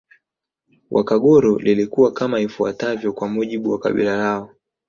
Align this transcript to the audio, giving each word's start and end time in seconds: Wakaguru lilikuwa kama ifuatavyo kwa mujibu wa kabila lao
Wakaguru 0.91 1.59
lilikuwa 1.59 2.11
kama 2.11 2.39
ifuatavyo 2.39 3.13
kwa 3.13 3.27
mujibu 3.27 3.71
wa 3.71 3.79
kabila 3.79 4.17
lao 4.17 4.49